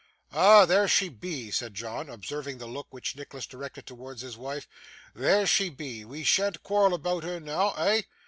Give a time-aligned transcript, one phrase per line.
[0.31, 0.65] 'Ah!
[0.65, 4.67] there she be,' said John, observing the look which Nicholas directed towards his wife.
[5.13, 8.01] 'There she be we shan't quarrel about her noo eh?